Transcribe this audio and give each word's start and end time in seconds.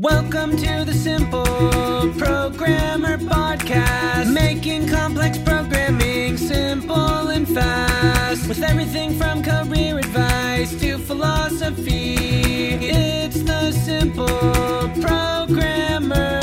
Welcome 0.00 0.56
to 0.56 0.84
the 0.86 0.94
Simple 0.94 1.44
Programmer 2.16 3.18
Podcast, 3.18 4.32
making 4.32 4.88
complex 4.88 5.36
programming 5.36 6.38
simple 6.38 7.28
and 7.28 7.46
fast. 7.46 8.48
With 8.48 8.62
everything 8.62 9.18
from 9.18 9.42
career 9.42 9.98
advice 9.98 10.74
to 10.80 10.96
philosophy, 10.96 12.14
it's 12.80 13.42
the 13.42 13.72
Simple 13.72 14.26
Programmer 15.02 16.40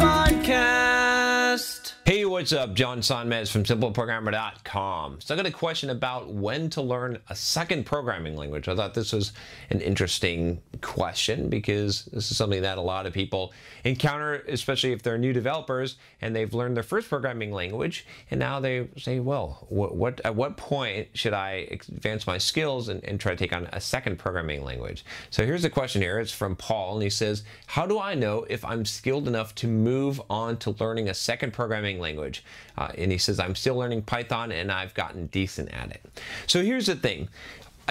Podcast. 0.00 1.83
Hey, 2.06 2.26
what's 2.26 2.52
up? 2.52 2.74
John 2.74 3.00
Sonmez 3.00 3.50
from 3.50 3.64
SimpleProgrammer.com. 3.64 5.22
So 5.22 5.32
I 5.32 5.38
got 5.38 5.46
a 5.46 5.50
question 5.50 5.88
about 5.88 6.28
when 6.28 6.68
to 6.68 6.82
learn 6.82 7.16
a 7.30 7.34
second 7.34 7.86
programming 7.86 8.36
language. 8.36 8.68
I 8.68 8.76
thought 8.76 8.92
this 8.92 9.14
was 9.14 9.32
an 9.70 9.80
interesting 9.80 10.60
question 10.82 11.48
because 11.48 12.04
this 12.12 12.30
is 12.30 12.36
something 12.36 12.60
that 12.60 12.76
a 12.76 12.82
lot 12.82 13.06
of 13.06 13.14
people 13.14 13.54
encounter, 13.84 14.44
especially 14.48 14.92
if 14.92 15.02
they're 15.02 15.16
new 15.16 15.32
developers 15.32 15.96
and 16.20 16.36
they've 16.36 16.52
learned 16.52 16.76
their 16.76 16.82
first 16.82 17.08
programming 17.08 17.52
language, 17.52 18.04
and 18.30 18.38
now 18.38 18.60
they 18.60 18.86
say, 18.98 19.18
"Well, 19.18 19.66
what, 19.70 19.96
what 19.96 20.20
at 20.26 20.34
what 20.34 20.58
point 20.58 21.08
should 21.14 21.32
I 21.32 21.66
advance 21.70 22.26
my 22.26 22.36
skills 22.36 22.90
and, 22.90 23.02
and 23.04 23.18
try 23.18 23.32
to 23.32 23.38
take 23.38 23.54
on 23.54 23.66
a 23.72 23.80
second 23.80 24.18
programming 24.18 24.62
language?" 24.62 25.06
So 25.30 25.46
here's 25.46 25.62
the 25.62 25.70
question 25.70 26.02
here. 26.02 26.18
It's 26.18 26.32
from 26.32 26.54
Paul, 26.54 26.96
and 26.96 27.02
he 27.02 27.08
says, 27.08 27.44
"How 27.66 27.86
do 27.86 27.98
I 27.98 28.14
know 28.14 28.44
if 28.50 28.62
I'm 28.62 28.84
skilled 28.84 29.26
enough 29.26 29.54
to 29.54 29.66
move 29.66 30.20
on 30.28 30.58
to 30.58 30.72
learning 30.72 31.08
a 31.08 31.14
second 31.14 31.54
programming 31.54 31.93
language?" 32.00 32.44
Uh, 32.76 32.88
and 32.96 33.12
he 33.12 33.18
says, 33.18 33.38
I'm 33.38 33.54
still 33.54 33.76
learning 33.76 34.02
Python 34.02 34.52
and 34.52 34.70
I've 34.70 34.94
gotten 34.94 35.26
decent 35.26 35.70
at 35.72 35.90
it. 35.90 36.20
So 36.46 36.62
here's 36.62 36.86
the 36.86 36.96
thing 36.96 37.28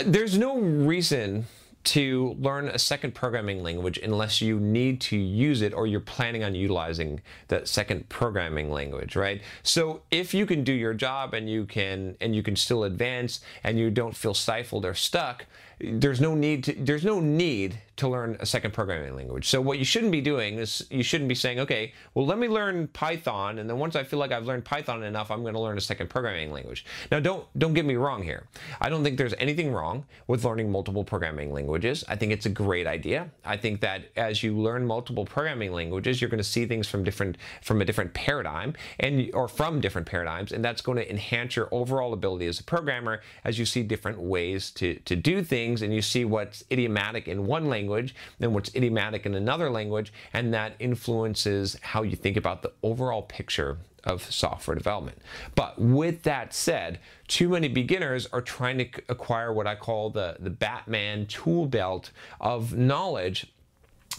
there's 0.05 0.38
no 0.38 0.57
reason 0.57 1.45
to 1.84 2.35
learn 2.39 2.70
a 2.70 2.80
second 2.80 3.13
programming 3.13 3.61
language 3.61 3.97
unless 3.97 4.41
you 4.41 4.59
need 4.59 5.02
to 5.02 5.17
use 5.17 5.61
it 5.61 5.73
or 5.73 5.85
you're 5.85 5.99
planning 5.99 6.44
on 6.44 6.55
utilizing 6.55 7.21
that 7.49 7.67
second 7.67 8.08
programming 8.08 8.72
language 8.72 9.17
right 9.17 9.41
so 9.63 10.02
if 10.09 10.33
you 10.33 10.45
can 10.45 10.63
do 10.63 10.72
your 10.72 10.94
job 10.94 11.33
and 11.33 11.50
you 11.50 11.66
can 11.66 12.16
and 12.22 12.33
you 12.33 12.41
can 12.41 12.56
still 12.56 12.85
advance 12.85 13.41
and 13.66 13.78
you 13.78 13.89
don't 13.89 14.16
feel 14.16 14.33
stifled 14.33 14.85
or 14.85 14.94
stuck 14.94 15.45
there's 15.79 16.21
no 16.21 16.35
need 16.35 16.63
to 16.66 16.73
there's 16.73 17.03
no 17.03 17.19
need 17.19 17.77
to 17.95 18.07
learn 18.07 18.35
a 18.39 18.45
second 18.45 18.73
programming 18.73 19.16
language. 19.16 19.47
So 19.47 19.61
what 19.61 19.77
you 19.77 19.85
shouldn't 19.85 20.11
be 20.11 20.21
doing 20.21 20.57
is 20.57 20.85
you 20.89 21.03
shouldn't 21.03 21.27
be 21.27 21.35
saying, 21.35 21.59
okay, 21.59 21.93
well 22.13 22.25
let 22.25 22.39
me 22.39 22.47
learn 22.47 22.88
Python, 22.88 23.59
and 23.59 23.69
then 23.69 23.77
once 23.77 23.95
I 23.95 24.03
feel 24.03 24.19
like 24.19 24.31
I've 24.31 24.45
learned 24.45 24.66
Python 24.66 25.03
enough, 25.03 25.29
I'm 25.29 25.41
going 25.41 25.53
to 25.53 25.59
learn 25.59 25.77
a 25.77 25.81
second 25.81 26.09
programming 26.09 26.51
language. 26.51 26.85
Now 27.11 27.19
don't 27.19 27.45
don't 27.57 27.73
get 27.73 27.85
me 27.85 27.95
wrong 27.95 28.23
here. 28.23 28.47
I 28.81 28.89
don't 28.89 29.03
think 29.03 29.17
there's 29.17 29.33
anything 29.38 29.71
wrong 29.71 30.05
with 30.27 30.44
learning 30.44 30.71
multiple 30.71 31.03
programming 31.03 31.51
languages. 31.51 32.03
I 32.07 32.16
think 32.16 32.31
it's 32.31 32.45
a 32.45 32.49
great 32.49 32.88
idea. 32.88 33.29
I 33.45 33.57
think 33.57 33.81
that 33.81 34.05
as 34.16 34.44
you 34.44 34.57
learn 34.57 34.85
multiple 34.85 35.25
programming 35.25 35.71
languages, 35.71 36.21
you're 36.21 36.29
going 36.29 36.38
to 36.39 36.44
see 36.44 36.66
things 36.66 36.88
from 36.88 37.03
different 37.03 37.38
from 37.61 37.81
a 37.81 37.85
different 37.85 38.13
paradigm 38.13 38.73
and 38.99 39.29
or 39.33 39.47
from 39.47 39.81
different 39.81 40.07
paradigms, 40.07 40.51
and 40.51 40.63
that's 40.63 40.81
going 40.81 40.97
to 40.97 41.09
enhance 41.09 41.55
your 41.55 41.69
overall 41.71 42.13
ability 42.13 42.47
as 42.47 42.59
a 42.59 42.63
programmer 42.63 43.21
as 43.44 43.59
you 43.59 43.66
see 43.66 43.83
different 43.83 44.19
ways 44.19 44.71
to 44.71 44.95
to 44.99 45.16
do 45.16 45.44
things 45.44 45.62
and 45.64 45.94
you 45.94 46.02
see 46.02 46.25
what's 46.25 46.64
idiomatic 46.72 47.28
in 47.28 47.45
one 47.45 47.67
language 47.67 48.16
than 48.39 48.53
what's 48.53 48.73
idiomatic 48.75 49.25
in 49.25 49.36
another 49.36 49.69
language, 49.69 50.11
and 50.33 50.53
that 50.53 50.73
influences 50.80 51.78
how 51.81 52.03
you 52.03 52.16
think 52.16 52.38
about 52.38 52.61
the 52.61 52.72
overall 52.81 53.22
picture 53.22 53.78
of 54.03 54.30
software 54.31 54.75
development. 54.75 55.17
But 55.56 55.80
with 55.80 56.23
that 56.23 56.53
said, 56.53 57.00
too 57.28 57.50
many 57.50 57.69
beginners 57.69 58.28
are 58.34 58.41
trying 58.41 58.78
to 58.80 58.88
acquire 59.08 59.53
what 59.53 59.66
I 59.66 59.75
call 59.75 60.09
the, 60.09 60.36
the 60.39 60.50
Batman 60.50 61.25
tool 61.25 61.67
belt 61.67 62.11
of 62.41 62.75
knowledge 62.75 63.53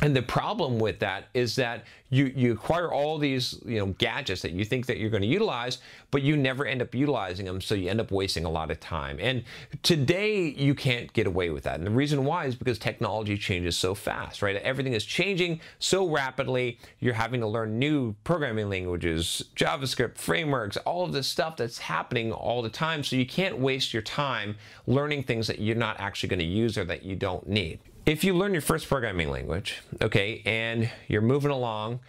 and 0.03 0.15
the 0.15 0.23
problem 0.23 0.79
with 0.79 0.99
that 0.99 1.29
is 1.35 1.55
that 1.57 1.85
you, 2.11 2.33
you 2.35 2.53
acquire 2.53 2.93
all 2.93 3.17
these 3.17 3.61
you 3.65 3.79
know 3.79 3.87
gadgets 3.99 4.43
that 4.43 4.51
you 4.51 4.65
think 4.65 4.87
that 4.87 4.99
you're 4.99 5.11
going 5.11 5.23
to 5.23 5.29
utilize, 5.29 5.79
but 6.11 6.23
you 6.23 6.37
never 6.37 6.67
end 6.67 6.83
up 6.83 6.95
utilizing 6.95 7.47
them, 7.47 7.61
so 7.61 7.77
you 7.77 7.89
end 7.89 8.01
up 8.01 8.11
wasting 8.11 8.45
a 8.45 8.51
lot 8.51 8.73
of 8.73 8.81
time. 8.81 9.19
And 9.21 9.45
today 9.83 10.49
you 10.49 10.75
can't 10.75 11.13
get 11.13 11.29
away 11.29 11.51
with 11.51 11.63
that. 11.65 11.77
And 11.77 11.87
the 11.87 11.93
reason 11.93 12.25
why 12.25 12.47
is 12.47 12.57
because 12.57 12.79
technology 12.79 13.39
changes 13.39 13.77
so 13.77 13.95
fast, 13.95 14.43
right? 14.43 14.57
Everything 14.57 14.95
is 14.95 15.05
changing 15.05 15.61
so 15.79 16.09
rapidly. 16.09 16.79
You're 16.99 17.15
having 17.15 17.41
to 17.41 17.47
learn 17.47 17.79
new 17.79 18.15
programming 18.25 18.69
languages, 18.69 19.45
JavaScript, 19.55 20.19
frameworks, 20.19 20.77
all 20.79 21.05
of 21.05 21.13
this 21.13 21.29
stuff 21.29 21.57
that's 21.57 21.79
happening 21.79 22.33
all 22.33 22.63
the 22.63 22.69
time. 22.69 23.05
So 23.05 23.15
you 23.15 23.27
can't 23.27 23.59
waste 23.59 23.93
your 23.93 24.03
time 24.03 24.57
learning 24.89 25.23
things 25.23 25.47
that 25.47 25.61
you're 25.61 25.77
not 25.77 26.01
actually 26.01 26.31
going 26.31 26.41
to 26.41 26.47
use 26.47 26.77
or 26.77 26.85
that 26.85 27.05
you 27.05 27.15
don't 27.15 27.49
need 27.49 27.79
if 28.07 28.25
you 28.25 28.35
learn 28.35 28.53
your 28.53 28.63
first 28.63 28.89
programming 28.89 29.31
language, 29.31 29.83
okay, 30.03 30.43
and 30.45 30.91
you're 31.09 31.23
moving 31.23 31.51
along 31.51 32.01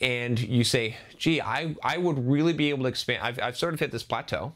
and 0.00 0.38
you 0.38 0.62
say, 0.62 0.96
gee, 1.16 1.40
I, 1.40 1.74
I 1.82 1.98
would 1.98 2.28
really 2.28 2.52
be 2.52 2.70
able 2.70 2.84
to 2.84 2.88
expand, 2.88 3.22
I've, 3.22 3.40
I've 3.40 3.56
sort 3.56 3.74
of 3.74 3.80
hit 3.80 3.90
this 3.90 4.02
plateau, 4.02 4.52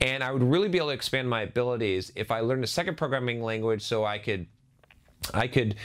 and 0.00 0.22
I 0.22 0.32
would 0.32 0.42
really 0.42 0.68
be 0.68 0.78
able 0.78 0.88
to 0.88 0.94
expand 0.94 1.30
my 1.30 1.42
abilities 1.42 2.12
if 2.14 2.30
I 2.30 2.40
learned 2.40 2.64
a 2.64 2.66
second 2.66 2.96
programming 2.96 3.42
language 3.42 3.82
so 3.82 4.04
I 4.04 4.18
could 4.18 4.46
I 5.32 5.48
could 5.48 5.76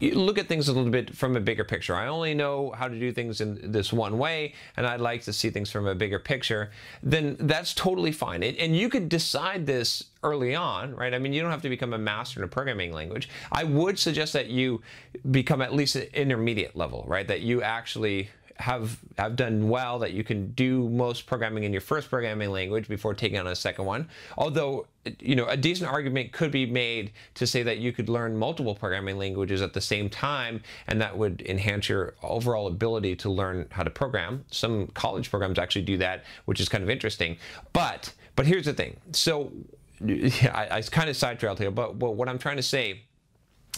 look 0.00 0.38
at 0.38 0.48
things 0.48 0.68
a 0.68 0.72
little 0.72 0.90
bit 0.90 1.14
from 1.14 1.36
a 1.36 1.40
bigger 1.40 1.64
picture. 1.64 1.94
I 1.94 2.06
only 2.06 2.34
know 2.34 2.70
how 2.70 2.88
to 2.88 2.98
do 2.98 3.12
things 3.12 3.40
in 3.40 3.70
this 3.70 3.92
one 3.92 4.18
way, 4.18 4.54
and 4.76 4.86
I'd 4.86 5.00
like 5.00 5.22
to 5.24 5.32
see 5.32 5.50
things 5.50 5.70
from 5.70 5.86
a 5.86 5.94
bigger 5.94 6.18
picture, 6.18 6.70
then 7.02 7.36
that's 7.38 7.74
totally 7.74 8.12
fine. 8.12 8.42
And 8.42 8.76
you 8.76 8.88
could 8.88 9.08
decide 9.08 9.66
this 9.66 10.04
early 10.22 10.54
on, 10.54 10.94
right? 10.94 11.12
I 11.14 11.18
mean, 11.18 11.32
you 11.32 11.42
don't 11.42 11.50
have 11.50 11.62
to 11.62 11.68
become 11.68 11.92
a 11.92 11.98
master 11.98 12.40
in 12.40 12.44
a 12.44 12.48
programming 12.48 12.92
language. 12.92 13.28
I 13.52 13.64
would 13.64 13.98
suggest 13.98 14.32
that 14.32 14.48
you 14.48 14.82
become 15.30 15.60
at 15.60 15.74
least 15.74 15.96
an 15.96 16.08
intermediate 16.14 16.76
level, 16.76 17.04
right? 17.06 17.26
That 17.28 17.40
you 17.40 17.62
actually 17.62 18.30
have 18.60 18.98
have 19.18 19.36
done 19.36 19.68
well 19.68 19.98
that 19.98 20.12
you 20.12 20.22
can 20.22 20.52
do 20.52 20.88
most 20.90 21.26
programming 21.26 21.64
in 21.64 21.72
your 21.72 21.80
first 21.80 22.10
programming 22.10 22.50
language 22.50 22.88
before 22.88 23.14
taking 23.14 23.38
on 23.38 23.46
a 23.46 23.56
second 23.56 23.86
one. 23.86 24.08
Although 24.36 24.86
you 25.18 25.34
know 25.34 25.46
a 25.46 25.56
decent 25.56 25.90
argument 25.90 26.32
could 26.32 26.50
be 26.50 26.66
made 26.66 27.12
to 27.34 27.46
say 27.46 27.62
that 27.62 27.78
you 27.78 27.92
could 27.92 28.08
learn 28.08 28.36
multiple 28.36 28.74
programming 28.74 29.18
languages 29.18 29.62
at 29.62 29.72
the 29.72 29.80
same 29.80 30.10
time 30.10 30.62
and 30.86 31.00
that 31.00 31.16
would 31.16 31.42
enhance 31.42 31.88
your 31.88 32.14
overall 32.22 32.66
ability 32.66 33.16
to 33.16 33.30
learn 33.30 33.66
how 33.70 33.82
to 33.82 33.90
program. 33.90 34.44
Some 34.50 34.88
college 34.88 35.30
programs 35.30 35.58
actually 35.58 35.82
do 35.82 35.96
that, 35.98 36.24
which 36.44 36.60
is 36.60 36.68
kind 36.68 36.84
of 36.84 36.90
interesting. 36.90 37.38
But 37.72 38.12
but 38.36 38.46
here's 38.46 38.66
the 38.66 38.74
thing. 38.74 38.96
So 39.12 39.52
I, 40.02 40.68
I 40.70 40.82
kind 40.82 41.10
of 41.10 41.16
sidetrailed 41.16 41.58
here, 41.58 41.70
but, 41.70 41.98
but 41.98 42.12
what 42.12 42.28
I'm 42.28 42.38
trying 42.38 42.56
to 42.56 42.62
say 42.62 43.02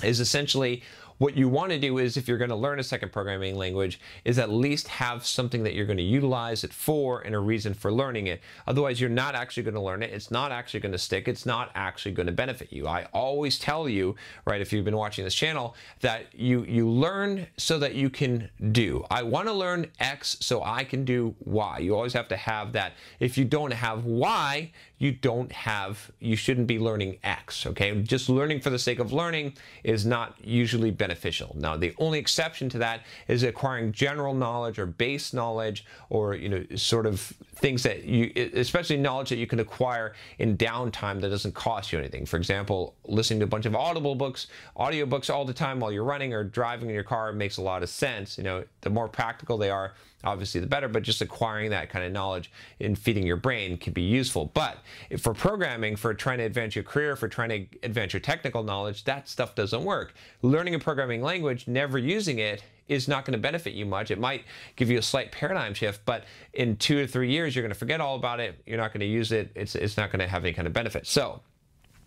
is 0.03 0.21
essentially 0.21 0.83
what 1.23 1.37
you 1.37 1.49
want 1.49 1.71
to 1.71 1.79
do 1.79 1.99
is 1.99 2.17
if 2.17 2.27
you're 2.27 2.37
going 2.37 2.51
to 2.51 2.57
learn 2.57 2.81
a 2.81 2.83
second 2.83 3.13
programming 3.13 3.55
language 3.55 4.01
is 4.25 4.41
at 4.41 4.51
least 4.51 4.89
have 4.89 5.25
something 5.25 5.63
that 5.63 5.73
you're 5.73 5.87
going 5.87 5.97
to 5.97 6.03
utilize 6.03 6.65
it 6.65 6.73
for 6.73 7.21
and 7.21 7.33
a 7.33 7.39
reason 7.39 7.73
for 7.73 7.93
learning 7.93 8.27
it. 8.27 8.41
Otherwise, 8.67 9.01
you're 9.01 9.09
not 9.09 9.37
actually 9.37 9.63
going 9.63 9.77
to 9.77 9.81
learn 9.81 10.03
it. 10.03 10.11
It's 10.11 10.33
not 10.33 10.51
actually 10.51 10.81
going 10.81 10.91
to 10.91 10.99
stick. 10.99 11.29
It's 11.29 11.47
not 11.47 11.71
actually 11.77 12.11
going 12.11 12.27
to 12.27 12.33
benefit 12.33 12.73
you. 12.73 12.89
I 12.89 13.05
always 13.13 13.57
tell 13.57 13.89
you, 13.89 14.17
right, 14.47 14.61
if 14.61 14.73
you've 14.73 14.85
been 14.85 14.97
watching 14.97 15.23
this 15.23 15.37
channel, 15.37 15.77
that 16.01 16.27
you 16.35 16.65
you 16.65 16.89
learn 16.89 17.47
so 17.57 17.79
that 17.79 17.95
you 17.95 18.11
can 18.11 18.51
do. 18.73 19.07
I 19.09 19.23
want 19.23 19.47
to 19.47 19.53
learn 19.53 19.87
X 20.01 20.39
so 20.41 20.65
I 20.65 20.83
can 20.83 21.05
do 21.05 21.37
Y. 21.45 21.79
You 21.79 21.95
always 21.95 22.15
have 22.15 22.27
to 22.29 22.37
have 22.37 22.73
that. 22.73 22.95
If 23.21 23.39
you 23.39 23.45
don't 23.45 23.73
have 23.73 24.07
Y, 24.07 24.73
you 24.99 25.13
don't 25.13 25.53
have 25.53 26.11
you 26.19 26.35
shouldn't 26.35 26.67
be 26.67 26.81
learning 26.81 27.19
X, 27.23 27.65
okay? 27.67 28.03
Just 28.03 28.29
learning 28.29 28.61
for 28.61 28.71
the 28.71 28.79
sake 28.79 28.99
of 28.99 29.13
learning 29.13 29.55
is 29.85 30.05
not 30.05 30.35
usually 30.43 30.91
beneficial 30.91 31.12
beneficial. 31.13 31.55
Now, 31.59 31.77
the 31.77 31.95
only 31.99 32.19
exception 32.19 32.71
to 32.71 32.79
that 32.79 33.03
is 33.29 33.43
acquiring 33.43 33.93
general 33.93 34.33
knowledge 34.33 34.79
or 34.79 34.87
base 34.87 35.35
knowledge 35.35 35.85
or, 36.09 36.35
you 36.35 36.49
know, 36.49 36.65
sort 36.75 37.05
of 37.05 37.35
things 37.63 37.85
that 37.85 38.05
you, 38.05 38.33
especially 38.55 38.97
knowledge 38.97 39.29
that 39.31 39.37
you 39.37 39.47
can 39.47 39.61
acquire 39.61 40.15
in 40.41 40.59
downtime 40.59 41.21
that 41.21 41.31
doesn't 41.31 41.55
cost 41.55 41.93
you 41.93 41.99
anything. 41.99 42.27
For 42.27 42.37
example, 42.37 42.97
listening 43.05 43.39
to 43.41 43.45
a 43.45 43.49
bunch 43.49 43.67
of 43.67 43.77
audible 43.77 44.17
books, 44.17 44.49
audiobooks 44.77 45.33
all 45.33 45.45
the 45.45 45.55
time 45.55 45.79
while 45.79 45.93
you're 45.93 46.05
running 46.05 46.35
or 46.35 46.43
driving 46.43 46.89
in 46.89 46.95
your 46.95 47.05
car 47.05 47.33
makes 47.33 47.57
a 47.57 47.63
lot 47.63 47.83
of 47.83 47.89
sense. 47.89 48.37
You 48.37 48.45
know, 48.45 48.65
the 48.81 48.91
more 48.91 49.09
practical 49.09 49.57
they 49.57 49.71
are, 49.71 49.95
obviously 50.25 50.61
the 50.61 50.67
better, 50.67 50.89
but 50.89 51.05
just 51.05 51.21
acquiring 51.21 51.71
that 51.71 51.89
kind 51.89 52.05
of 52.05 52.11
knowledge 52.11 52.51
and 52.81 52.99
feeding 52.99 53.25
your 53.25 53.37
brain 53.37 53.79
can 53.79 53.93
be 53.93 54.03
useful. 54.03 54.51
But 54.53 54.79
for 55.19 55.33
programming, 55.33 55.95
for 55.95 56.13
trying 56.15 56.39
to 56.39 56.45
advance 56.45 56.75
your 56.75 56.85
career, 56.85 57.15
for 57.15 57.29
trying 57.29 57.49
to 57.51 57.67
advance 57.85 58.13
your 58.13 58.21
technical 58.21 58.65
knowledge, 58.65 59.05
that 59.05 59.29
stuff 59.29 59.55
doesn't 59.55 59.85
work. 59.85 60.15
Learning 60.43 60.75
a 60.75 60.81
programming 60.81 61.23
language, 61.23 61.69
never 61.69 61.97
using 61.97 62.41
it, 62.41 62.65
is 62.89 63.09
not 63.09 63.25
going 63.25 63.33
to 63.33 63.39
benefit 63.39 63.73
you 63.73 63.87
much. 63.87 64.11
It 64.11 64.19
might 64.19 64.45
give 64.77 64.91
you 64.91 64.99
a 64.99 65.03
slight 65.03 65.33
paradigm 65.33 65.75
shift, 65.75 66.05
but 66.05 66.25
in 66.53 66.77
two 66.77 66.99
or 66.99 67.07
three 67.07 67.31
years, 67.31 67.55
you're 67.55 67.63
going 67.63 67.73
to 67.73 67.79
forget 67.79 68.01
all 68.01 68.17
about 68.17 68.41
it. 68.41 68.61
You're 68.67 68.79
not 68.79 68.93
going 68.93 69.01
to 69.01 69.07
use 69.07 69.33
it. 69.33 69.53
It's, 69.55 69.75
it's 69.75 69.97
not 69.97 70.11
going 70.11 70.21
to 70.21 70.29
have 70.29 70.45
any 70.45 70.53
kind 70.53 70.67
of 70.67 70.73
benefit. 70.73 71.07
So 71.07 71.41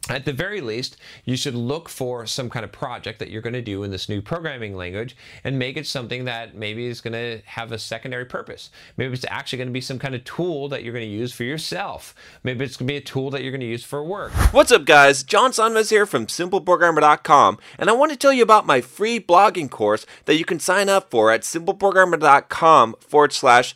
at 0.09 0.25
the 0.25 0.33
very 0.33 0.61
least, 0.61 0.97
you 1.23 1.35
should 1.35 1.55
look 1.55 1.89
for 1.89 2.25
some 2.25 2.49
kind 2.49 2.63
of 2.63 2.71
project 2.71 3.19
that 3.19 3.31
you're 3.31 3.41
going 3.41 3.53
to 3.53 3.61
do 3.61 3.83
in 3.83 3.91
this 3.91 4.07
new 4.07 4.21
programming 4.21 4.75
language 4.75 5.15
and 5.43 5.57
make 5.57 5.77
it 5.77 5.87
something 5.87 6.25
that 6.25 6.55
maybe 6.55 6.85
is 6.85 7.01
going 7.01 7.13
to 7.13 7.41
have 7.45 7.71
a 7.71 7.79
secondary 7.79 8.25
purpose. 8.25 8.69
Maybe 8.97 9.13
it's 9.13 9.25
actually 9.29 9.57
going 9.57 9.69
to 9.69 9.73
be 9.73 9.81
some 9.81 9.99
kind 9.99 10.13
of 10.13 10.23
tool 10.23 10.69
that 10.69 10.83
you're 10.83 10.93
going 10.93 11.09
to 11.09 11.11
use 11.11 11.33
for 11.33 11.43
yourself. 11.43 12.13
Maybe 12.43 12.63
it's 12.65 12.77
going 12.77 12.87
to 12.87 12.93
be 12.93 12.97
a 12.97 13.01
tool 13.01 13.31
that 13.31 13.41
you're 13.41 13.51
going 13.51 13.61
to 13.61 13.67
use 13.67 13.83
for 13.83 14.03
work. 14.03 14.31
What's 14.53 14.71
up, 14.71 14.85
guys? 14.85 15.23
John 15.23 15.51
Sonmez 15.51 15.89
here 15.89 16.05
from 16.05 16.27
SimpleProgrammer.com, 16.27 17.57
and 17.79 17.89
I 17.89 17.93
want 17.93 18.11
to 18.11 18.17
tell 18.17 18.33
you 18.33 18.43
about 18.43 18.67
my 18.67 18.81
free 18.81 19.19
blogging 19.19 19.69
course 19.69 20.05
that 20.25 20.35
you 20.35 20.45
can 20.45 20.59
sign 20.59 20.89
up 20.89 21.09
for 21.09 21.31
at 21.31 21.41
SimpleProgrammer.com 21.41 22.95
forward 22.99 23.33
slash 23.33 23.75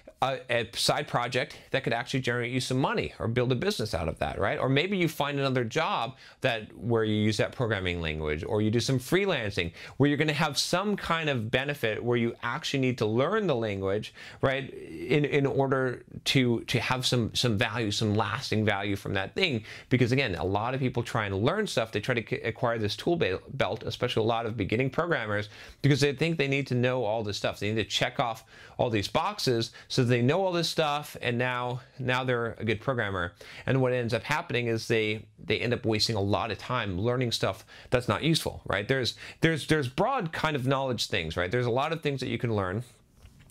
a, 0.21 0.39
a, 0.49 0.69
side 0.75 1.07
project 1.07 1.57
that 1.71 1.83
could 1.83 1.93
actually 1.93 2.19
generate 2.19 2.51
you 2.51 2.59
some 2.59 2.77
money 2.77 3.13
or 3.17 3.27
build 3.27 3.51
a 3.51 3.55
business 3.55 3.93
out 3.93 4.07
of 4.07 4.19
that, 4.19 4.39
right? 4.39 4.59
Or 4.59 4.69
maybe 4.69 4.95
you 4.95 5.07
find 5.07 5.39
another 5.39 5.63
job 5.63 6.15
that 6.41 6.75
where 6.77 7.03
you 7.03 7.15
use 7.15 7.37
that 7.37 7.53
programming 7.53 8.01
language, 8.01 8.43
or 8.43 8.61
you 8.61 8.69
do 8.69 8.79
some 8.79 8.99
freelancing 8.99 9.71
where 9.97 10.07
you're 10.07 10.17
going 10.17 10.27
to 10.27 10.33
have 10.33 10.57
some 10.57 10.95
kind 10.95 11.29
of 11.29 11.49
benefit 11.49 12.03
where 12.03 12.17
you 12.17 12.35
actually 12.43 12.81
need 12.81 12.99
to 12.99 13.05
learn 13.05 13.47
the 13.47 13.55
language, 13.55 14.13
right? 14.41 14.71
In 14.73 15.25
in 15.25 15.45
order 15.47 16.03
to 16.25 16.61
to 16.61 16.79
have 16.79 17.05
some 17.05 17.33
some 17.33 17.57
value, 17.57 17.89
some 17.89 18.13
lasting 18.13 18.63
value 18.63 18.95
from 18.95 19.15
that 19.15 19.33
thing. 19.33 19.63
Because 19.89 20.11
again, 20.11 20.35
a 20.35 20.45
lot 20.45 20.75
of 20.75 20.79
people 20.79 21.01
try 21.01 21.25
and 21.25 21.43
learn 21.43 21.65
stuff. 21.65 21.91
They 21.91 21.99
try 21.99 22.15
to 22.15 22.41
acquire 22.41 22.77
this 22.77 22.95
tool 22.95 23.19
belt, 23.53 23.83
especially 23.83 24.21
a 24.21 24.27
lot 24.27 24.45
of 24.45 24.55
beginning 24.55 24.91
programmers, 24.91 25.49
because 25.81 25.99
they 25.99 26.13
think 26.13 26.37
they 26.37 26.47
need 26.47 26.67
to 26.67 26.75
know 26.75 27.03
all 27.03 27.23
this 27.23 27.37
stuff. 27.37 27.59
They 27.59 27.69
need 27.73 27.81
to 27.83 27.89
check 27.89 28.19
off 28.19 28.43
all 28.77 28.89
these 28.89 29.07
boxes 29.07 29.71
so 29.87 30.03
they 30.11 30.21
know 30.21 30.43
all 30.45 30.51
this 30.51 30.69
stuff 30.69 31.17
and 31.21 31.37
now 31.37 31.81
now 31.99 32.23
they're 32.23 32.55
a 32.59 32.65
good 32.65 32.81
programmer. 32.81 33.33
And 33.65 33.81
what 33.81 33.93
ends 33.93 34.13
up 34.13 34.23
happening 34.23 34.67
is 34.67 34.87
they 34.87 35.25
they 35.43 35.59
end 35.59 35.73
up 35.73 35.85
wasting 35.85 36.15
a 36.15 36.21
lot 36.21 36.51
of 36.51 36.57
time 36.57 36.99
learning 36.99 37.31
stuff 37.31 37.65
that's 37.89 38.07
not 38.07 38.23
useful 38.23 38.61
right? 38.65 38.87
There's 38.87 39.15
there's 39.41 39.67
there's 39.67 39.87
broad 39.87 40.31
kind 40.31 40.55
of 40.55 40.67
knowledge 40.67 41.07
things 41.07 41.37
right? 41.37 41.51
There's 41.51 41.65
a 41.65 41.71
lot 41.71 41.93
of 41.93 42.01
things 42.01 42.19
that 42.19 42.29
you 42.29 42.37
can 42.37 42.55
learn 42.55 42.83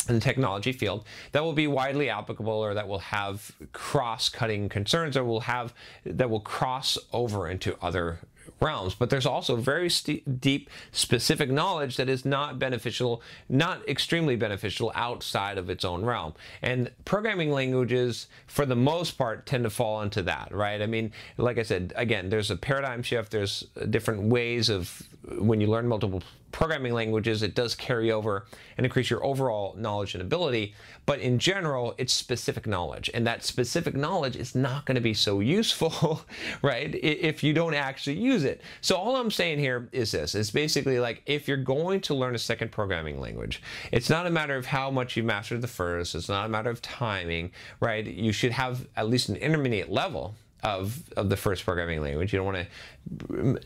in 0.09 0.15
the 0.15 0.21
technology 0.21 0.73
field 0.73 1.05
that 1.33 1.43
will 1.43 1.53
be 1.53 1.67
widely 1.67 2.09
applicable 2.09 2.53
or 2.53 2.75
that 2.75 2.89
will 2.89 2.99
have 2.99 3.53
cross-cutting 3.73 4.69
concerns 4.69 5.17
or 5.17 5.25
will 5.25 5.41
have 5.41 5.75
that 6.05 6.31
will 6.31 6.41
cross 6.41 6.97
over 7.13 7.49
into 7.49 7.77
other 7.83 8.19
realms, 8.61 8.95
but 8.95 9.11
there's 9.11 9.27
also 9.27 9.57
very 9.57 9.91
deep, 10.39 10.71
specific 10.93 11.51
knowledge 11.51 11.97
that 11.97 12.09
is 12.09 12.25
not 12.25 12.59
beneficial, 12.59 13.23
not 13.49 13.87
extremely 13.89 14.37
beneficial 14.37 14.93
outside 14.95 15.59
of 15.59 15.71
its 15.71 15.85
own 15.85 16.05
realm. 16.05 16.35
And 16.62 16.91
programming 17.05 17.51
languages, 17.51 18.27
for 18.47 18.67
the 18.67 18.77
most 18.77 19.12
part, 19.12 19.47
tend 19.47 19.65
to 19.65 19.71
fall 19.71 20.03
into 20.03 20.23
that, 20.23 20.55
right? 20.55 20.83
I 20.83 20.87
mean, 20.87 21.12
like 21.37 21.59
I 21.59 21.62
said, 21.62 21.93
again, 21.97 22.31
there's 22.31 22.51
a 22.51 22.57
paradigm 22.57 23.03
shift, 23.03 23.33
there's 23.33 23.67
different 23.89 24.25
ways 24.25 24.69
of 24.69 25.03
when 25.38 25.61
you 25.61 25.67
learn 25.67 25.87
multiple 25.87 26.22
programming 26.52 26.93
languages, 26.93 27.43
it 27.43 27.55
does 27.55 27.75
carry 27.75 28.11
over 28.11 28.46
and 28.76 28.84
increase 28.84 29.11
your 29.11 29.25
overall 29.25 29.75
knowledge 29.76 30.14
and 30.14 30.22
ability. 30.22 30.75
But 31.06 31.20
in 31.20 31.38
general, 31.38 31.94
it's 31.99 32.12
specific 32.12 32.67
knowledge. 32.67 33.11
And 33.12 33.26
that 33.26 33.44
specific 33.44 33.94
knowledge 33.94 34.37
is 34.37 34.55
not 34.55 34.87
going 34.87 34.96
to 34.96 35.00
be 35.00 35.14
so 35.14 35.40
useful, 35.40 36.22
right, 36.62 36.94
if 36.94 37.44
you 37.44 37.52
don't 37.52 37.75
actually 37.75 38.19
use 38.19 38.44
it. 38.44 38.62
So 38.81 38.96
all 38.96 39.17
I'm 39.17 39.31
saying 39.31 39.58
here 39.58 39.88
is 39.93 40.12
this. 40.12 40.34
It's 40.34 40.50
basically 40.50 40.99
like 40.99 41.22
if 41.26 41.46
you're 41.46 41.56
going 41.56 42.00
to 42.02 42.14
learn 42.14 42.34
a 42.34 42.38
second 42.38 42.72
programming 42.72 43.20
language, 43.20 43.62
it's 43.93 44.11
not 44.11 44.26
a 44.26 44.31
matter 44.31 44.56
of 44.56 44.67
how 44.67 44.90
much 44.90 45.17
you 45.17 45.22
mastered 45.22 45.61
the 45.61 45.69
first. 45.69 46.14
It's 46.14 46.28
not 46.28 46.46
a 46.46 46.49
matter 46.49 46.70
of 46.70 46.82
timing, 46.82 47.52
right? 47.81 48.06
You 48.06 48.32
should 48.32 48.52
have 48.52 48.87
at 48.96 49.08
least 49.08 49.28
an 49.28 49.37
intermediate 49.37 49.90
level 49.90 50.34
of, 50.62 51.03
of 51.17 51.29
the 51.29 51.37
first 51.37 51.65
programming 51.65 52.01
language. 52.01 52.33
You 52.33 52.39
don't 52.39 52.47
want 52.47 52.67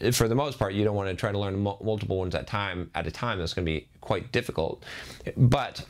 to, 0.00 0.12
for 0.12 0.28
the 0.28 0.34
most 0.34 0.58
part, 0.58 0.74
you 0.74 0.84
don't 0.84 0.96
want 0.96 1.08
to 1.08 1.14
try 1.14 1.32
to 1.32 1.38
learn 1.38 1.60
multiple 1.60 2.18
ones 2.18 2.34
at 2.34 2.46
time 2.46 2.90
at 2.94 3.06
a 3.06 3.10
time. 3.10 3.38
That's 3.38 3.54
going 3.54 3.66
to 3.66 3.70
be 3.72 3.86
quite 4.00 4.32
difficult. 4.32 4.82
But 5.36 5.84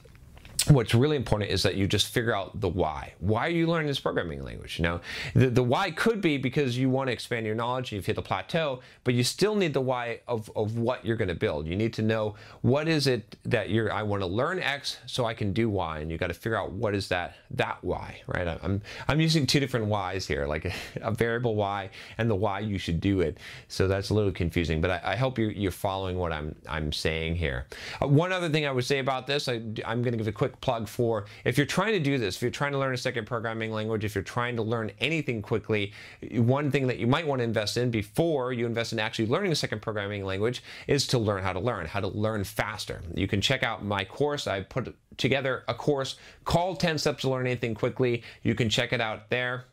what's 0.68 0.94
really 0.94 1.16
important 1.16 1.50
is 1.50 1.62
that 1.62 1.74
you 1.74 1.86
just 1.86 2.08
figure 2.08 2.34
out 2.34 2.60
the 2.60 2.68
why. 2.68 3.12
Why 3.18 3.46
are 3.46 3.50
you 3.50 3.66
learning 3.66 3.88
this 3.88 4.00
programming 4.00 4.42
language? 4.42 4.80
Know, 4.80 5.00
the, 5.34 5.50
the 5.50 5.62
why 5.62 5.90
could 5.90 6.20
be 6.20 6.38
because 6.38 6.78
you 6.78 6.88
want 6.88 7.08
to 7.08 7.12
expand 7.12 7.46
your 7.46 7.54
knowledge, 7.54 7.92
you've 7.92 8.06
hit 8.06 8.18
a 8.18 8.22
plateau, 8.22 8.80
but 9.04 9.14
you 9.14 9.24
still 9.24 9.54
need 9.54 9.74
the 9.74 9.80
why 9.80 10.20
of, 10.26 10.50
of 10.56 10.78
what 10.78 11.04
you're 11.04 11.16
going 11.16 11.28
to 11.28 11.34
build. 11.34 11.66
You 11.66 11.76
need 11.76 11.92
to 11.94 12.02
know 12.02 12.34
what 12.62 12.88
is 12.88 13.06
it 13.06 13.36
that 13.44 13.70
you're, 13.70 13.92
I 13.92 14.02
want 14.02 14.22
to 14.22 14.26
learn 14.26 14.58
X 14.58 14.98
so 15.06 15.24
I 15.26 15.34
can 15.34 15.52
do 15.52 15.68
Y. 15.68 15.98
And 15.98 16.10
you 16.10 16.18
got 16.18 16.28
to 16.28 16.34
figure 16.34 16.58
out 16.58 16.72
what 16.72 16.94
is 16.94 17.08
that, 17.08 17.36
that 17.52 17.78
why, 17.82 18.20
right? 18.26 18.48
I'm, 18.62 18.80
I'm 19.08 19.20
using 19.20 19.46
two 19.46 19.60
different 19.60 19.86
whys 19.86 20.26
here, 20.26 20.46
like 20.46 20.64
a, 20.64 20.72
a 21.02 21.10
variable 21.10 21.54
why 21.54 21.90
and 22.18 22.30
the 22.30 22.34
why 22.34 22.60
you 22.60 22.78
should 22.78 23.00
do 23.00 23.20
it. 23.20 23.38
So 23.68 23.86
that's 23.88 24.10
a 24.10 24.14
little 24.14 24.32
confusing, 24.32 24.80
but 24.80 24.90
I, 24.90 25.00
I 25.04 25.16
hope 25.16 25.38
you're, 25.38 25.50
you're 25.50 25.70
following 25.70 26.16
what 26.16 26.32
I'm, 26.32 26.54
I'm 26.68 26.92
saying 26.92 27.36
here. 27.36 27.66
Uh, 28.00 28.08
one 28.08 28.32
other 28.32 28.48
thing 28.48 28.66
I 28.66 28.70
would 28.70 28.84
say 28.84 28.98
about 28.98 29.26
this, 29.26 29.48
I, 29.48 29.54
I'm 29.84 30.02
going 30.02 30.12
to 30.12 30.16
give 30.16 30.28
a 30.28 30.32
quick 30.32 30.53
plug 30.60 30.88
for 30.88 31.26
if 31.44 31.56
you're 31.56 31.66
trying 31.66 31.92
to 31.92 32.00
do 32.00 32.18
this, 32.18 32.36
if 32.36 32.42
you're 32.42 32.50
trying 32.50 32.72
to 32.72 32.78
learn 32.78 32.94
a 32.94 32.98
second 32.98 33.26
programming 33.26 33.72
language, 33.72 34.04
if 34.04 34.14
you're 34.14 34.24
trying 34.24 34.56
to 34.56 34.62
learn 34.62 34.90
anything 35.00 35.42
quickly, 35.42 35.92
one 36.32 36.70
thing 36.70 36.86
that 36.86 36.98
you 36.98 37.06
might 37.06 37.26
want 37.26 37.40
to 37.40 37.44
invest 37.44 37.76
in 37.76 37.90
before 37.90 38.52
you 38.52 38.66
invest 38.66 38.92
in 38.92 38.98
actually 38.98 39.26
learning 39.26 39.52
a 39.52 39.56
second 39.56 39.82
programming 39.82 40.24
language 40.24 40.62
is 40.86 41.06
to 41.08 41.18
learn 41.18 41.42
how 41.42 41.52
to 41.52 41.60
learn, 41.60 41.86
how 41.86 42.00
to 42.00 42.08
learn 42.08 42.44
faster. 42.44 43.02
You 43.14 43.28
can 43.28 43.40
check 43.40 43.62
out 43.62 43.84
my 43.84 44.04
course. 44.04 44.46
I 44.46 44.62
put 44.62 44.94
together 45.16 45.64
a 45.68 45.74
course 45.74 46.16
called 46.44 46.80
10 46.80 46.98
Steps 46.98 47.22
to 47.22 47.30
Learn 47.30 47.46
Anything 47.46 47.74
Quickly. 47.74 48.22
You 48.42 48.54
can 48.54 48.68
check 48.68 48.92
it 48.92 49.00
out 49.00 49.30
there. 49.30 49.64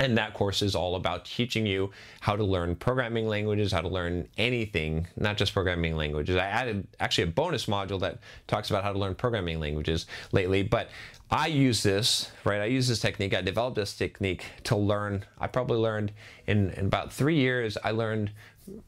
And 0.00 0.16
that 0.16 0.34
course 0.34 0.62
is 0.62 0.76
all 0.76 0.94
about 0.94 1.24
teaching 1.24 1.66
you 1.66 1.90
how 2.20 2.36
to 2.36 2.44
learn 2.44 2.76
programming 2.76 3.26
languages, 3.26 3.72
how 3.72 3.80
to 3.80 3.88
learn 3.88 4.28
anything, 4.38 5.08
not 5.16 5.36
just 5.36 5.52
programming 5.52 5.96
languages. 5.96 6.36
I 6.36 6.44
added 6.44 6.86
actually 7.00 7.24
a 7.24 7.32
bonus 7.32 7.66
module 7.66 7.98
that 8.00 8.18
talks 8.46 8.70
about 8.70 8.84
how 8.84 8.92
to 8.92 8.98
learn 8.98 9.16
programming 9.16 9.58
languages 9.58 10.06
lately, 10.30 10.62
but 10.62 10.90
I 11.30 11.48
use 11.48 11.82
this, 11.82 12.30
right? 12.44 12.60
I 12.60 12.66
use 12.66 12.88
this 12.88 13.00
technique. 13.00 13.34
I 13.34 13.42
developed 13.42 13.76
this 13.76 13.94
technique 13.94 14.46
to 14.64 14.76
learn. 14.76 15.24
I 15.38 15.48
probably 15.48 15.78
learned 15.78 16.12
in, 16.46 16.70
in 16.70 16.86
about 16.86 17.12
three 17.12 17.36
years, 17.36 17.76
I 17.82 17.90
learned 17.90 18.30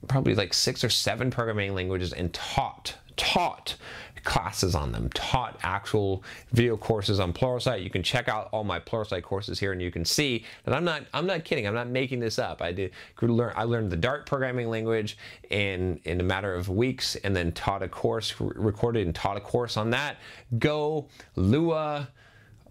probably 0.08 0.34
like 0.34 0.54
six 0.54 0.84
or 0.84 0.90
seven 0.90 1.30
programming 1.30 1.74
languages 1.74 2.12
and 2.12 2.32
taught 2.32 2.94
taught 3.20 3.76
classes 4.24 4.74
on 4.74 4.92
them, 4.92 5.08
taught 5.10 5.58
actual 5.62 6.22
video 6.52 6.76
courses 6.76 7.20
on 7.20 7.32
Pluralsight. 7.32 7.82
You 7.82 7.90
can 7.90 8.02
check 8.02 8.28
out 8.28 8.48
all 8.52 8.64
my 8.64 8.80
Pluralsight 8.80 9.22
courses 9.22 9.58
here 9.58 9.72
and 9.72 9.80
you 9.80 9.90
can 9.90 10.04
see 10.04 10.44
that 10.64 10.74
I'm 10.74 10.84
not 10.84 11.02
I'm 11.12 11.26
not 11.26 11.44
kidding. 11.44 11.66
I'm 11.66 11.74
not 11.74 11.88
making 11.88 12.20
this 12.20 12.38
up. 12.38 12.62
I 12.62 12.72
did 12.72 12.92
learn 13.20 13.52
I 13.56 13.64
learned 13.64 13.90
the 13.90 13.96
Dart 13.96 14.26
programming 14.26 14.68
language 14.68 15.18
in 15.50 16.00
in 16.04 16.20
a 16.20 16.24
matter 16.24 16.54
of 16.54 16.68
weeks 16.68 17.16
and 17.16 17.36
then 17.36 17.52
taught 17.52 17.82
a 17.82 17.88
course 17.88 18.34
recorded 18.40 19.06
and 19.06 19.14
taught 19.14 19.36
a 19.36 19.40
course 19.40 19.76
on 19.76 19.90
that. 19.90 20.16
Go, 20.58 21.08
Lua, 21.36 22.08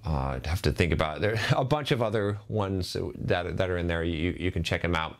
uh, 0.05 0.09
I'd 0.09 0.45
have 0.45 0.61
to 0.63 0.71
think 0.71 0.93
about 0.93 1.17
it. 1.17 1.21
There 1.21 1.33
are 1.33 1.61
a 1.61 1.65
bunch 1.65 1.91
of 1.91 2.01
other 2.01 2.39
ones 2.47 2.95
that, 3.15 3.57
that 3.57 3.69
are 3.69 3.77
in 3.77 3.87
there. 3.87 4.03
You, 4.03 4.35
you 4.37 4.51
can 4.51 4.63
check 4.63 4.81
them 4.81 4.95
out 4.95 5.17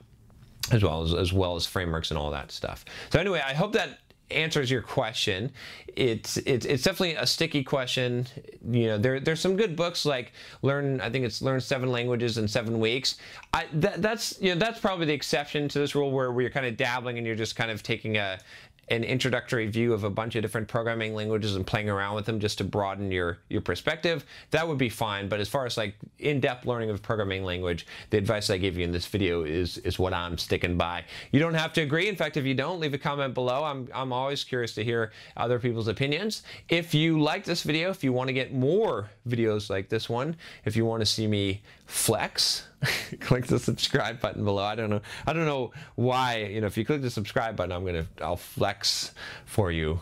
as 0.72 0.84
well 0.84 1.04
as, 1.04 1.14
as 1.14 1.34
well 1.34 1.56
as 1.56 1.66
frameworks 1.66 2.12
and 2.12 2.18
all 2.18 2.32
that 2.32 2.52
stuff. 2.52 2.86
So 3.12 3.20
anyway, 3.20 3.42
I 3.46 3.54
hope 3.54 3.74
that 3.74 4.00
answers 4.32 4.70
your 4.70 4.82
question. 4.82 5.52
It's, 5.96 6.38
it's 6.38 6.66
it's 6.66 6.84
definitely 6.84 7.16
a 7.16 7.26
sticky 7.26 7.64
question. 7.64 8.28
You 8.70 8.88
know, 8.88 8.98
there 8.98 9.20
there's 9.20 9.40
some 9.42 9.58
good 9.58 9.76
books 9.76 10.06
like 10.06 10.32
learn. 10.62 11.02
I 11.02 11.10
think 11.10 11.26
it's 11.26 11.42
learn 11.42 11.60
seven 11.60 11.92
languages 11.92 12.38
in 12.38 12.48
seven 12.48 12.80
weeks. 12.80 13.18
I 13.54 13.66
that, 13.74 14.02
that's 14.02 14.40
you 14.42 14.54
know 14.54 14.60
that's 14.60 14.80
probably 14.80 15.08
the 15.08 15.14
exception 15.14 15.68
to 15.70 15.80
this 15.80 15.96
rule 15.96 16.12
where, 16.12 16.32
where 16.32 16.44
you're 16.44 16.52
kind 16.52 16.66
of 16.66 16.78
dabbling 16.78 17.18
and 17.18 17.28
you're 17.28 17.36
just 17.36 17.56
kind 17.56 17.72
of 17.72 17.84
taking 17.84 18.18
a 18.18 18.40
an 18.90 19.04
introductory 19.04 19.68
view 19.68 19.94
of 19.94 20.04
a 20.04 20.10
bunch 20.10 20.36
of 20.36 20.42
different 20.42 20.68
programming 20.68 21.14
languages 21.14 21.56
and 21.56 21.66
playing 21.66 21.90
around 21.90 22.16
with 22.16 22.26
them 22.26 22.40
just 22.40 22.58
to 22.58 22.64
broaden 22.64 23.12
your 23.12 23.38
your 23.50 23.62
perspective, 23.62 24.26
that 24.52 24.68
would 24.68 24.78
be 24.78 24.90
fine. 24.90 25.28
But 25.30 25.40
as 25.40 25.48
far 25.48 25.66
as 25.66 25.78
like 25.78 25.96
in-depth 26.20 26.66
learning 26.66 26.90
of 26.90 27.02
programming 27.02 27.44
language, 27.44 27.86
the 28.10 28.18
advice 28.18 28.50
I 28.50 28.58
give 28.58 28.78
you 28.78 28.84
in 28.84 28.92
this 28.92 29.06
video 29.06 29.44
is 29.44 29.78
is 29.80 30.00
what 30.00 30.14
I'm 30.14 30.38
sticking 30.38 30.78
by. 30.78 31.06
You 31.32 31.40
don't 31.40 31.54
have 31.54 31.74
to 31.74 31.82
agree. 31.82 32.08
In 32.08 32.16
fact, 32.16 32.38
if 32.38 32.46
you 32.46 32.54
don't, 32.56 32.80
leave 32.80 32.94
a 32.94 32.98
comment 32.98 33.34
below. 33.34 33.64
I'm 33.64 33.88
I'm 33.94 34.12
always 34.12 34.44
curious 34.44 34.74
to 34.76 34.84
hear 34.84 35.12
other 35.38 35.60
people's 35.60 35.88
opinions. 35.88 36.44
If 36.70 36.94
you 36.94 37.22
like 37.22 37.44
this 37.44 37.64
video, 37.64 37.90
if 37.90 38.04
you 38.04 38.14
want 38.14 38.28
to 38.28 38.34
get 38.34 38.54
more 38.54 39.10
videos 39.30 39.70
like 39.70 39.90
this 39.90 40.10
one, 40.10 40.36
if 40.66 40.76
you 40.76 40.86
want 40.86 41.02
to 41.02 41.06
see 41.06 41.28
me 41.28 41.62
flex, 41.86 42.68
click 43.20 43.48
the 43.48 43.60
subscribe 43.60 44.20
button 44.20 44.44
below. 44.44 44.64
I 44.64 44.76
don't 44.76 44.90
know. 44.90 45.02
I 45.28 45.34
don't 45.34 45.46
know 45.46 45.72
why. 45.96 46.38
You 46.38 46.62
know, 46.62 46.68
if 46.68 46.78
you 46.78 46.86
click 46.86 47.02
the 47.02 47.10
subscribe 47.10 47.56
button, 47.56 47.72
I'm 47.72 47.86
gonna 47.86 48.08
I'll 48.22 48.38
flex 48.38 49.14
for 49.46 49.72
you. 49.72 50.00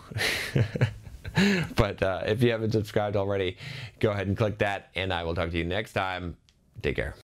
but 1.75 2.01
uh, 2.01 2.23
if 2.25 2.41
you 2.41 2.51
haven't 2.51 2.71
subscribed 2.71 3.15
already, 3.15 3.57
go 3.99 4.11
ahead 4.11 4.27
and 4.27 4.37
click 4.37 4.59
that, 4.59 4.89
and 4.95 5.13
I 5.13 5.23
will 5.23 5.35
talk 5.35 5.51
to 5.51 5.57
you 5.57 5.65
next 5.65 5.93
time. 5.93 6.37
Take 6.81 6.95
care. 6.95 7.17